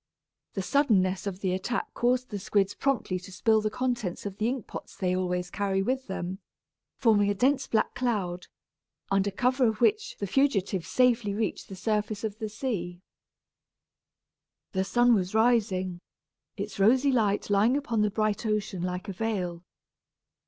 The 0.55 0.63
suddenness 0.63 1.27
of 1.27 1.41
the 1.41 1.51
attack 1.53 1.93
caused 1.93 2.31
the 2.31 2.39
squids 2.39 2.73
promptly 2.73 3.19
to 3.19 3.31
spill 3.31 3.61
the 3.61 3.69
contents 3.69 4.25
of 4.25 4.37
the 4.37 4.47
ink 4.47 4.65
pots 4.65 4.95
they 4.95 5.15
always 5.15 5.51
carry 5.51 5.83
with 5.83 6.07
them, 6.07 6.39
forming 6.97 7.29
a 7.29 7.35
dense 7.35 7.67
black 7.67 7.93
cloud, 7.93 8.47
under 9.11 9.29
cover 9.29 9.67
of 9.67 9.79
which 9.79 10.17
the 10.17 10.25
fugitives 10.25 10.87
safely 10.87 11.35
reached 11.35 11.69
the 11.69 11.75
surface 11.75 12.23
of 12.23 12.39
the 12.39 12.49
sea. 12.49 13.03
The 14.71 14.83
sun 14.83 15.13
was 15.13 15.35
rising, 15.35 15.99
its 16.57 16.79
rosy 16.79 17.11
light 17.11 17.51
lying 17.51 17.77
upon 17.77 18.01
the 18.01 18.09
bright 18.09 18.43
ocean 18.43 18.81
like 18.81 19.07
a 19.07 19.13
veil. 19.13 19.63